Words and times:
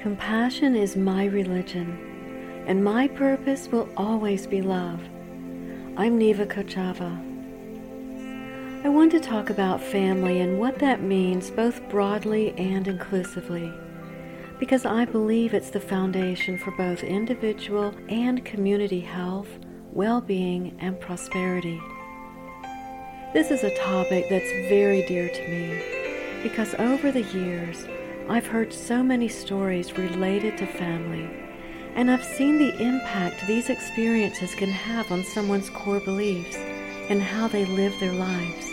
Compassion 0.00 0.76
is 0.76 0.96
my 0.96 1.26
religion, 1.26 2.64
and 2.66 2.82
my 2.82 3.06
purpose 3.06 3.68
will 3.68 3.86
always 3.98 4.46
be 4.46 4.62
love. 4.62 4.98
I'm 5.98 6.16
Neva 6.16 6.46
Kochava. 6.46 7.12
I 8.82 8.88
want 8.88 9.10
to 9.10 9.20
talk 9.20 9.50
about 9.50 9.82
family 9.82 10.40
and 10.40 10.58
what 10.58 10.78
that 10.78 11.02
means 11.02 11.50
both 11.50 11.86
broadly 11.90 12.54
and 12.56 12.88
inclusively, 12.88 13.70
because 14.58 14.86
I 14.86 15.04
believe 15.04 15.52
it's 15.52 15.68
the 15.68 15.80
foundation 15.80 16.56
for 16.56 16.70
both 16.78 17.02
individual 17.02 17.94
and 18.08 18.42
community 18.42 19.00
health, 19.00 19.50
well 19.92 20.22
being, 20.22 20.78
and 20.80 20.98
prosperity. 20.98 21.78
This 23.34 23.50
is 23.50 23.64
a 23.64 23.76
topic 23.76 24.30
that's 24.30 24.50
very 24.70 25.04
dear 25.04 25.28
to 25.28 25.48
me 25.48 26.42
because 26.42 26.74
over 26.76 27.12
the 27.12 27.24
years 27.24 27.84
I've 28.30 28.46
heard 28.46 28.72
so 28.72 29.02
many 29.02 29.26
stories 29.26 29.98
related 29.98 30.56
to 30.58 30.66
family, 30.66 31.28
and 31.96 32.08
I've 32.08 32.22
seen 32.22 32.58
the 32.58 32.80
impact 32.80 33.44
these 33.44 33.68
experiences 33.68 34.54
can 34.54 34.70
have 34.70 35.10
on 35.10 35.24
someone's 35.24 35.68
core 35.68 35.98
beliefs 35.98 36.54
and 36.54 37.20
how 37.20 37.48
they 37.48 37.64
live 37.64 37.92
their 37.98 38.12
lives. 38.12 38.72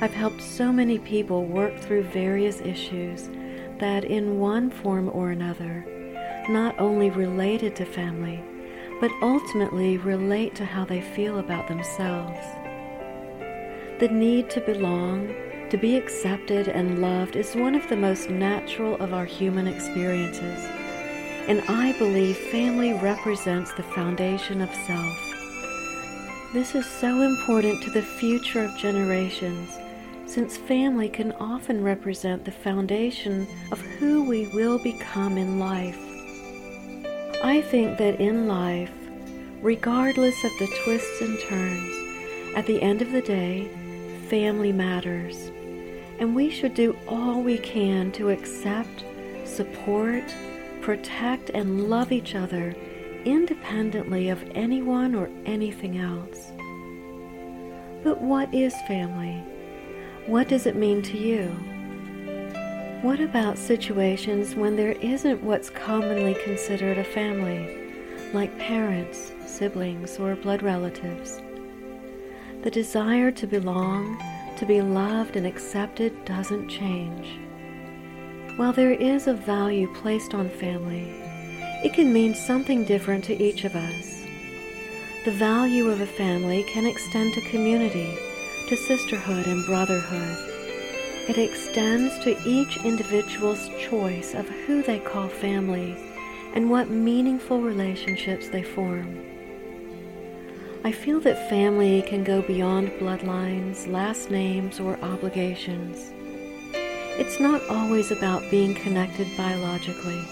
I've 0.00 0.14
helped 0.14 0.40
so 0.40 0.72
many 0.72 0.98
people 0.98 1.44
work 1.44 1.76
through 1.76 2.04
various 2.04 2.62
issues 2.62 3.28
that, 3.80 4.04
in 4.04 4.38
one 4.38 4.70
form 4.70 5.10
or 5.12 5.30
another, 5.30 5.84
not 6.48 6.74
only 6.80 7.10
related 7.10 7.76
to 7.76 7.84
family, 7.84 8.42
but 8.98 9.12
ultimately 9.20 9.98
relate 9.98 10.54
to 10.54 10.64
how 10.64 10.86
they 10.86 11.02
feel 11.02 11.38
about 11.38 11.68
themselves. 11.68 12.40
The 14.00 14.08
need 14.08 14.48
to 14.48 14.62
belong, 14.62 15.34
to 15.70 15.76
be 15.76 15.96
accepted 15.96 16.68
and 16.68 17.02
loved 17.02 17.36
is 17.36 17.54
one 17.54 17.74
of 17.74 17.88
the 17.88 17.96
most 17.96 18.30
natural 18.30 18.94
of 18.96 19.12
our 19.12 19.26
human 19.26 19.66
experiences. 19.66 20.64
And 21.46 21.62
I 21.68 21.96
believe 21.98 22.36
family 22.36 22.94
represents 22.94 23.72
the 23.72 23.82
foundation 23.82 24.60
of 24.60 24.74
self. 24.86 25.18
This 26.54 26.74
is 26.74 26.86
so 26.86 27.20
important 27.20 27.82
to 27.82 27.90
the 27.90 28.02
future 28.02 28.64
of 28.64 28.76
generations 28.78 29.70
since 30.24 30.56
family 30.56 31.08
can 31.08 31.32
often 31.32 31.82
represent 31.82 32.44
the 32.44 32.52
foundation 32.52 33.46
of 33.72 33.80
who 33.80 34.22
we 34.22 34.46
will 34.54 34.78
become 34.78 35.38
in 35.38 35.58
life. 35.58 35.98
I 37.42 37.62
think 37.62 37.98
that 37.98 38.20
in 38.20 38.46
life, 38.46 38.92
regardless 39.62 40.44
of 40.44 40.52
the 40.58 40.68
twists 40.84 41.20
and 41.20 41.38
turns, 41.40 42.56
at 42.56 42.66
the 42.66 42.80
end 42.82 43.02
of 43.02 43.12
the 43.12 43.22
day, 43.22 43.70
family 44.28 44.72
matters, 44.72 45.50
and 46.18 46.34
we 46.34 46.50
should 46.50 46.74
do 46.74 46.96
all 47.06 47.40
we 47.40 47.58
can 47.58 48.10
to 48.12 48.30
accept, 48.30 49.04
support, 49.44 50.24
protect, 50.80 51.50
and 51.50 51.88
love 51.88 52.12
each 52.12 52.34
other 52.34 52.74
independently 53.24 54.28
of 54.28 54.42
anyone 54.54 55.14
or 55.14 55.28
anything 55.44 55.98
else. 55.98 56.52
But 58.02 58.20
what 58.20 58.52
is 58.54 58.74
family? 58.86 59.42
What 60.26 60.48
does 60.48 60.66
it 60.66 60.76
mean 60.76 61.02
to 61.02 61.18
you? 61.18 61.48
What 63.02 63.20
about 63.20 63.58
situations 63.58 64.54
when 64.54 64.76
there 64.76 64.92
isn't 64.92 65.42
what's 65.42 65.70
commonly 65.70 66.34
considered 66.42 66.98
a 66.98 67.04
family, 67.04 67.76
like 68.32 68.58
parents, 68.58 69.32
siblings, 69.46 70.18
or 70.18 70.34
blood 70.36 70.62
relatives? 70.62 71.40
The 72.62 72.70
desire 72.70 73.30
to 73.32 73.46
belong, 73.46 74.20
to 74.58 74.66
be 74.66 74.82
loved 74.82 75.36
and 75.36 75.46
accepted 75.46 76.24
doesn't 76.24 76.68
change. 76.68 77.38
While 78.56 78.72
there 78.72 78.92
is 78.92 79.28
a 79.28 79.34
value 79.34 79.86
placed 79.94 80.34
on 80.34 80.48
family, 80.48 81.14
it 81.84 81.94
can 81.94 82.12
mean 82.12 82.34
something 82.34 82.84
different 82.84 83.22
to 83.24 83.40
each 83.40 83.64
of 83.64 83.76
us. 83.76 84.24
The 85.24 85.30
value 85.30 85.88
of 85.88 86.00
a 86.00 86.06
family 86.06 86.64
can 86.64 86.86
extend 86.86 87.34
to 87.34 87.50
community 87.50 88.18
to 88.68 88.76
sisterhood 88.76 89.46
and 89.46 89.64
brotherhood. 89.64 90.36
It 91.28 91.38
extends 91.38 92.18
to 92.24 92.36
each 92.44 92.84
individual's 92.84 93.68
choice 93.78 94.34
of 94.34 94.48
who 94.48 94.82
they 94.82 94.98
call 94.98 95.28
family 95.28 95.96
and 96.54 96.68
what 96.68 96.90
meaningful 96.90 97.60
relationships 97.60 98.48
they 98.48 98.64
form. 98.64 99.37
I 100.84 100.92
feel 100.92 101.18
that 101.20 101.50
family 101.50 102.02
can 102.02 102.22
go 102.22 102.40
beyond 102.40 102.90
bloodlines, 103.00 103.90
last 103.90 104.30
names, 104.30 104.78
or 104.78 104.96
obligations. 105.02 106.12
It's 107.18 107.40
not 107.40 107.60
always 107.68 108.12
about 108.12 108.48
being 108.48 108.76
connected 108.76 109.26
biologically. 109.36 110.22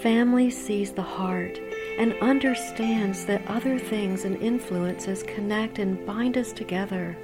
Family 0.00 0.50
sees 0.50 0.92
the 0.92 1.02
heart 1.02 1.60
and 1.98 2.14
understands 2.22 3.26
that 3.26 3.46
other 3.46 3.78
things 3.78 4.24
and 4.24 4.40
influences 4.40 5.22
connect 5.24 5.78
and 5.78 6.04
bind 6.06 6.38
us 6.38 6.52
together. 6.54 7.14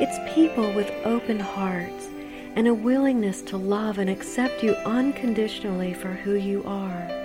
It's 0.00 0.32
people 0.32 0.72
with 0.74 0.92
open 1.04 1.40
hearts 1.40 2.06
and 2.54 2.68
a 2.68 2.74
willingness 2.74 3.42
to 3.42 3.56
love 3.56 3.98
and 3.98 4.08
accept 4.08 4.62
you 4.62 4.74
unconditionally 4.86 5.92
for 5.92 6.12
who 6.12 6.34
you 6.34 6.62
are. 6.64 7.21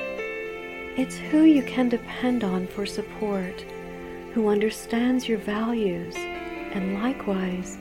It's 0.98 1.16
who 1.16 1.44
you 1.44 1.62
can 1.62 1.90
depend 1.90 2.44
on 2.44 2.66
for 2.66 2.88
support, 2.88 3.62
who 4.34 4.50
understands 4.50 5.28
your 5.28 5.38
values, 5.38 6.16
and 6.16 6.96
likewise, 6.96 7.78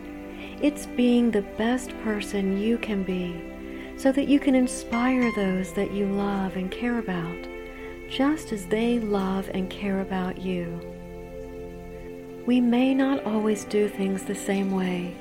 it's 0.61 0.85
being 0.85 1.31
the 1.31 1.41
best 1.57 1.99
person 2.05 2.61
you 2.61 2.77
can 2.77 3.03
be 3.03 3.35
so 3.97 4.13
that 4.13 4.29
you 4.29 4.39
can 4.39 4.55
inspire 4.55 5.35
those 5.35 5.73
that 5.73 5.93
you 5.93 6.05
love 6.05 6.57
and 6.57 6.71
care 6.71 6.99
about 6.99 7.39
just 8.11 8.53
as 8.53 8.67
they 8.67 8.99
love 8.99 9.49
and 9.55 9.71
care 9.71 10.03
about 10.03 10.37
you. 10.39 10.79
We 12.45 12.61
may 12.61 12.93
not 12.95 13.25
always 13.25 13.65
do 13.65 13.89
things 13.89 14.25
the 14.25 14.35
same 14.35 14.73
way. 14.73 15.17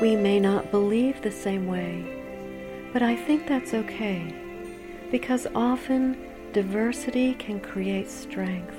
We 0.00 0.14
may 0.14 0.38
not 0.38 0.70
believe 0.70 1.20
the 1.20 1.32
same 1.32 1.66
way. 1.66 2.04
But 2.92 3.02
I 3.02 3.16
think 3.16 3.48
that's 3.48 3.74
okay, 3.74 4.32
because 5.10 5.48
often 5.56 6.29
diversity 6.52 7.34
can 7.34 7.60
create 7.60 8.10
strength. 8.10 8.76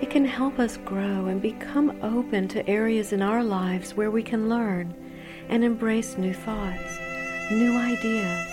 It 0.00 0.10
can 0.10 0.24
help 0.24 0.58
us 0.58 0.76
grow 0.78 1.26
and 1.26 1.40
become 1.40 1.98
open 2.02 2.48
to 2.48 2.68
areas 2.68 3.12
in 3.12 3.22
our 3.22 3.44
lives 3.44 3.94
where 3.94 4.10
we 4.10 4.22
can 4.22 4.48
learn 4.48 4.94
and 5.48 5.62
embrace 5.62 6.16
new 6.16 6.32
thoughts, 6.32 6.98
new 7.50 7.76
ideas, 7.76 8.48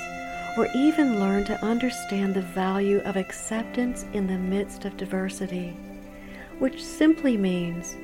or 0.57 0.67
even 0.75 1.19
learn 1.19 1.45
to 1.45 1.66
understand 1.66 2.33
the 2.33 2.41
value 2.41 2.99
of 2.99 3.16
acceptance 3.16 4.05
in 4.13 4.28
the 4.28 4.38
midst 4.38 4.83
of 4.85 4.97
diversity, 4.97 5.69
which 6.59 6.83
simply 6.83 7.38
means 7.38 7.95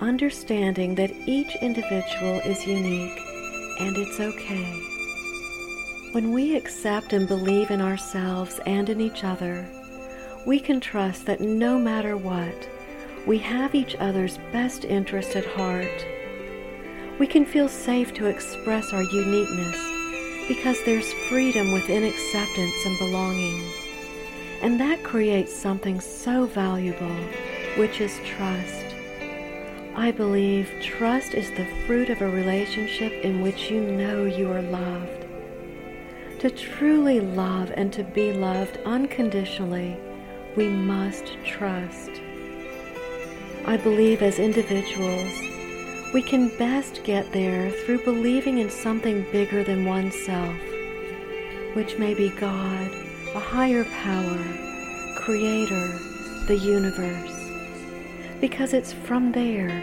understanding 0.00 0.94
that 0.94 1.10
each 1.26 1.56
individual 1.56 2.40
is 2.44 2.66
unique 2.66 3.18
and 3.80 3.96
it's 3.96 4.20
okay. 4.20 4.97
When 6.12 6.32
we 6.32 6.56
accept 6.56 7.12
and 7.12 7.28
believe 7.28 7.70
in 7.70 7.82
ourselves 7.82 8.58
and 8.64 8.88
in 8.88 8.98
each 8.98 9.24
other, 9.24 9.68
we 10.46 10.58
can 10.58 10.80
trust 10.80 11.26
that 11.26 11.40
no 11.42 11.78
matter 11.78 12.16
what, 12.16 12.66
we 13.26 13.36
have 13.40 13.74
each 13.74 13.94
other's 13.96 14.38
best 14.50 14.86
interest 14.86 15.36
at 15.36 15.44
heart. 15.44 16.06
We 17.18 17.26
can 17.26 17.44
feel 17.44 17.68
safe 17.68 18.14
to 18.14 18.24
express 18.24 18.90
our 18.94 19.02
uniqueness 19.02 20.48
because 20.48 20.82
there's 20.86 21.12
freedom 21.28 21.72
within 21.72 22.04
acceptance 22.04 22.86
and 22.86 22.98
belonging. 22.98 23.70
And 24.62 24.80
that 24.80 25.04
creates 25.04 25.54
something 25.54 26.00
so 26.00 26.46
valuable, 26.46 27.16
which 27.76 28.00
is 28.00 28.18
trust. 28.24 28.86
I 29.94 30.10
believe 30.10 30.70
trust 30.80 31.34
is 31.34 31.50
the 31.50 31.66
fruit 31.86 32.08
of 32.08 32.22
a 32.22 32.30
relationship 32.30 33.12
in 33.22 33.42
which 33.42 33.70
you 33.70 33.82
know 33.82 34.24
you 34.24 34.50
are 34.50 34.62
loved. 34.62 35.17
To 36.40 36.50
truly 36.50 37.18
love 37.18 37.72
and 37.76 37.92
to 37.92 38.04
be 38.04 38.32
loved 38.32 38.78
unconditionally, 38.84 39.96
we 40.54 40.68
must 40.68 41.36
trust. 41.44 42.10
I 43.64 43.76
believe 43.76 44.22
as 44.22 44.38
individuals, 44.38 45.32
we 46.14 46.22
can 46.22 46.56
best 46.56 47.02
get 47.02 47.32
there 47.32 47.70
through 47.70 48.04
believing 48.04 48.58
in 48.58 48.70
something 48.70 49.26
bigger 49.32 49.64
than 49.64 49.84
oneself, 49.84 50.56
which 51.74 51.98
may 51.98 52.14
be 52.14 52.28
God, 52.28 52.88
a 53.34 53.40
higher 53.40 53.84
power, 53.84 54.44
Creator, 55.16 55.88
the 56.46 56.56
universe. 56.56 57.50
Because 58.40 58.74
it's 58.74 58.92
from 58.92 59.32
there 59.32 59.82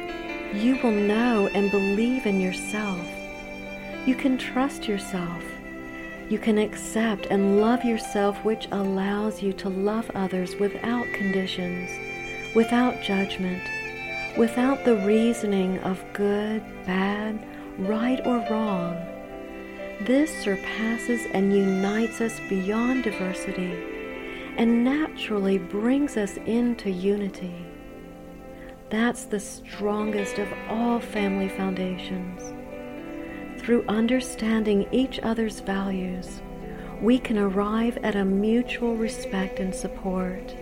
you 0.53 0.79
will 0.81 0.91
know 0.93 1.49
and 1.53 1.69
believe 1.69 2.25
in 2.25 2.39
yourself. 2.39 3.05
You 4.05 4.15
can 4.15 4.37
trust 4.37 4.87
yourself. 4.87 5.43
You 6.29 6.39
can 6.39 6.57
accept 6.57 7.27
and 7.27 7.61
love 7.61 7.83
yourself, 7.83 8.43
which 8.43 8.67
allows 8.71 9.41
you 9.41 9.53
to 9.53 9.69
love 9.69 10.09
others 10.15 10.55
without 10.55 11.05
conditions, 11.13 11.89
without 12.55 13.01
judgment 13.01 13.61
without 14.37 14.83
the 14.83 14.97
reasoning 14.97 15.79
of 15.79 16.03
good, 16.13 16.61
bad, 16.85 17.39
right, 17.77 18.19
or 18.25 18.45
wrong. 18.49 18.95
This 20.01 20.35
surpasses 20.43 21.25
and 21.33 21.55
unites 21.55 22.19
us 22.19 22.39
beyond 22.49 23.03
diversity 23.03 23.73
and 24.57 24.83
naturally 24.83 25.57
brings 25.57 26.17
us 26.17 26.37
into 26.45 26.89
unity. 26.89 27.65
That's 28.89 29.25
the 29.25 29.39
strongest 29.39 30.37
of 30.37 30.47
all 30.69 30.99
family 30.99 31.49
foundations. 31.49 32.53
Through 33.65 33.85
understanding 33.87 34.87
each 34.91 35.19
other's 35.23 35.59
values, 35.59 36.39
we 37.01 37.17
can 37.17 37.39
arrive 37.39 37.97
at 38.03 38.15
a 38.15 38.23
mutual 38.23 38.95
respect 38.95 39.59
and 39.59 39.73
support. 39.73 40.53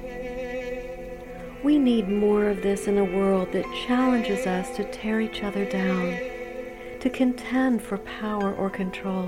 We 1.65 1.77
need 1.79 2.07
more 2.07 2.45
of 2.45 2.61
this 2.61 2.87
in 2.87 2.97
a 2.97 3.03
world 3.03 3.51
that 3.51 3.65
challenges 3.85 4.47
us 4.47 4.73
to 4.77 4.89
tear 4.89 5.19
each 5.19 5.43
other 5.43 5.65
down, 5.65 6.17
to 7.01 7.09
contend 7.09 7.81
for 7.81 7.97
power 7.97 8.55
or 8.55 8.69
control, 8.69 9.27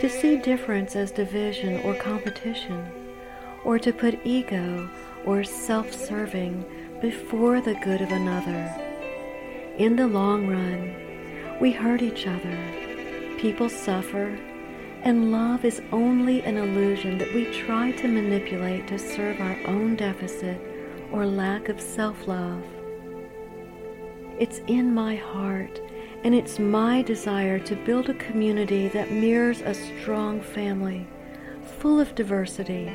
to 0.00 0.08
see 0.08 0.36
difference 0.36 0.94
as 0.94 1.10
division 1.10 1.80
or 1.82 1.96
competition, 1.96 2.86
or 3.64 3.80
to 3.80 3.92
put 3.92 4.24
ego 4.24 4.88
or 5.26 5.42
self 5.42 5.92
serving 5.92 6.64
before 7.02 7.60
the 7.60 7.74
good 7.82 8.00
of 8.00 8.12
another. 8.12 8.72
In 9.76 9.96
the 9.96 10.06
long 10.06 10.46
run, 10.46 11.09
we 11.60 11.70
hurt 11.70 12.00
each 12.00 12.26
other, 12.26 12.58
people 13.36 13.68
suffer, 13.68 14.38
and 15.02 15.30
love 15.30 15.62
is 15.62 15.82
only 15.92 16.40
an 16.42 16.56
illusion 16.56 17.18
that 17.18 17.32
we 17.34 17.44
try 17.52 17.90
to 17.92 18.08
manipulate 18.08 18.86
to 18.86 18.98
serve 18.98 19.38
our 19.40 19.58
own 19.66 19.94
deficit 19.94 20.58
or 21.12 21.26
lack 21.26 21.68
of 21.68 21.78
self 21.78 22.26
love. 22.26 22.64
It's 24.38 24.62
in 24.68 24.94
my 24.94 25.16
heart, 25.16 25.82
and 26.24 26.34
it's 26.34 26.58
my 26.58 27.02
desire 27.02 27.58
to 27.58 27.76
build 27.76 28.08
a 28.08 28.14
community 28.14 28.88
that 28.88 29.12
mirrors 29.12 29.60
a 29.60 29.74
strong 29.74 30.40
family, 30.40 31.06
full 31.78 32.00
of 32.00 32.14
diversity, 32.14 32.86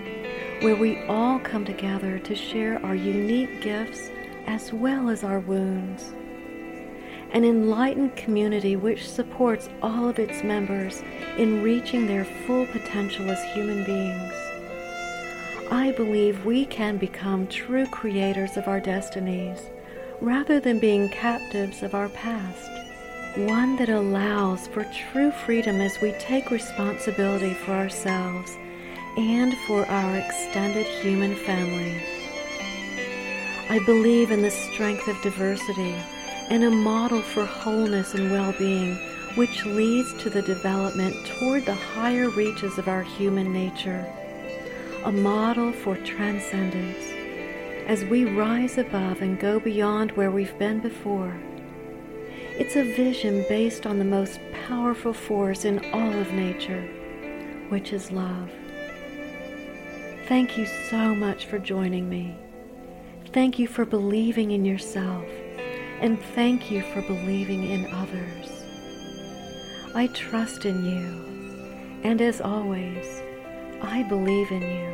where 0.61 0.75
we 0.75 1.03
all 1.03 1.37
come 1.37 1.65
together 1.65 2.17
to 2.17 2.33
share 2.33 2.83
our 2.83 2.95
unique 2.95 3.61
gifts 3.61 4.09
as 4.47 4.73
well 4.73 5.09
as 5.09 5.23
our 5.23 5.39
wounds 5.39 6.15
an 7.35 7.43
enlightened 7.43 8.15
community 8.15 8.77
which 8.77 9.09
supports 9.09 9.67
all 9.83 10.07
of 10.07 10.19
its 10.19 10.41
members 10.41 11.03
in 11.37 11.61
reaching 11.61 12.07
their 12.07 12.23
full 12.23 12.65
potential 12.67 13.29
as 13.29 13.43
human 13.53 13.83
beings. 13.83 14.31
I 15.69 15.91
believe 15.97 16.45
we 16.45 16.65
can 16.65 16.95
become 16.95 17.45
true 17.47 17.87
creators 17.87 18.55
of 18.55 18.69
our 18.69 18.79
destinies 18.79 19.59
rather 20.21 20.61
than 20.61 20.79
being 20.79 21.09
captives 21.09 21.83
of 21.83 21.93
our 21.93 22.07
past. 22.07 22.69
One 23.35 23.75
that 23.79 23.89
allows 23.89 24.67
for 24.67 24.85
true 25.11 25.31
freedom 25.31 25.81
as 25.81 25.99
we 25.99 26.13
take 26.13 26.51
responsibility 26.51 27.53
for 27.53 27.73
ourselves 27.73 28.55
and 29.17 29.53
for 29.67 29.85
our 29.87 30.15
extended 30.15 30.85
human 30.85 31.35
family. 31.35 32.01
I 33.69 33.79
believe 33.85 34.31
in 34.31 34.41
the 34.41 34.51
strength 34.51 35.09
of 35.09 35.21
diversity 35.21 35.95
and 36.49 36.63
a 36.63 36.69
model 36.69 37.21
for 37.21 37.45
wholeness 37.45 38.13
and 38.13 38.31
well 38.31 38.53
being, 38.53 38.95
which 39.35 39.65
leads 39.65 40.13
to 40.21 40.29
the 40.29 40.41
development 40.41 41.15
toward 41.25 41.65
the 41.65 41.73
higher 41.73 42.29
reaches 42.29 42.77
of 42.77 42.87
our 42.87 43.01
human 43.01 43.51
nature. 43.51 44.05
A 45.05 45.11
model 45.11 45.71
for 45.71 45.97
transcendence 45.97 47.03
as 47.87 48.03
we 48.05 48.25
rise 48.25 48.77
above 48.77 49.21
and 49.21 49.39
go 49.39 49.59
beyond 49.59 50.11
where 50.13 50.31
we've 50.31 50.57
been 50.57 50.79
before. 50.79 51.35
It's 52.57 52.75
a 52.75 52.95
vision 52.95 53.45
based 53.49 53.85
on 53.85 53.99
the 53.99 54.05
most 54.05 54.39
powerful 54.67 55.13
force 55.13 55.65
in 55.65 55.79
all 55.93 56.13
of 56.13 56.31
nature, 56.31 56.81
which 57.69 57.91
is 57.91 58.11
love. 58.11 58.49
Thank 60.27 60.57
you 60.57 60.65
so 60.65 61.13
much 61.13 61.45
for 61.45 61.59
joining 61.59 62.09
me. 62.09 62.35
Thank 63.33 63.59
you 63.59 63.67
for 63.67 63.85
believing 63.85 64.51
in 64.51 64.65
yourself 64.65 65.25
and 66.01 66.19
thank 66.35 66.69
you 66.71 66.81
for 66.81 67.01
believing 67.01 67.69
in 67.69 67.85
others. 67.93 68.63
I 69.93 70.07
trust 70.07 70.65
in 70.65 70.83
you, 70.85 72.01
and 72.03 72.21
as 72.21 72.41
always, 72.41 73.21
I 73.81 74.03
believe 74.03 74.51
in 74.51 74.61
you. 74.61 74.89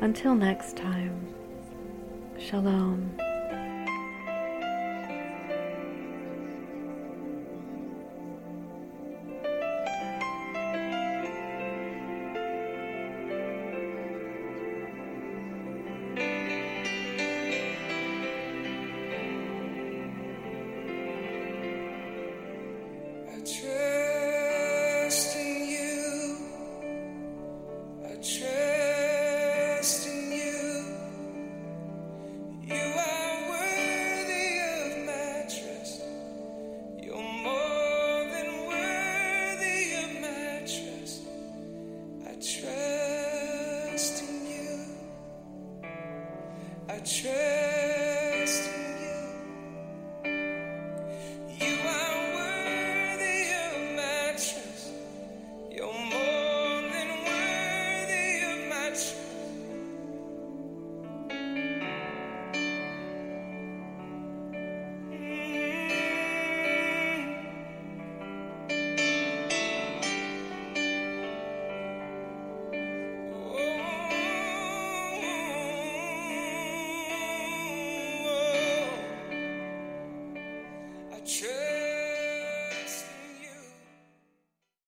Until 0.00 0.34
next 0.34 0.76
time, 0.76 1.32
Shalom. 2.38 3.16